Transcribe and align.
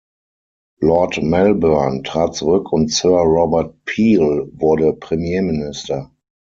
Lord 0.81 1.21
Melbourne 1.21 2.01
trat 2.01 2.33
zurück 2.33 2.71
und 2.73 2.89
Sir 2.91 3.19
Robert 3.19 3.85
Peel 3.85 4.49
wurde 4.51 4.93
Premierminister. 4.93 6.11